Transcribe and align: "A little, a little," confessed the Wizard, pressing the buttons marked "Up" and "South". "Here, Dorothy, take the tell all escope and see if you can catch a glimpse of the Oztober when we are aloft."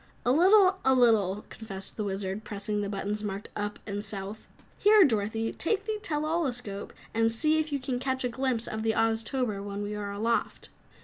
"A 0.25 0.31
little, 0.31 0.79
a 0.83 0.95
little," 0.95 1.45
confessed 1.49 1.95
the 1.95 2.03
Wizard, 2.03 2.43
pressing 2.43 2.81
the 2.81 2.89
buttons 2.89 3.23
marked 3.23 3.49
"Up" 3.55 3.77
and 3.85 4.03
"South". 4.03 4.49
"Here, 4.79 5.03
Dorothy, 5.03 5.53
take 5.53 5.85
the 5.85 5.99
tell 6.01 6.25
all 6.25 6.47
escope 6.47 6.91
and 7.13 7.31
see 7.31 7.59
if 7.59 7.71
you 7.71 7.77
can 7.77 7.99
catch 7.99 8.23
a 8.23 8.29
glimpse 8.29 8.65
of 8.67 8.81
the 8.81 8.93
Oztober 8.95 9.63
when 9.63 9.83
we 9.83 9.93
are 9.95 10.11
aloft." 10.11 10.69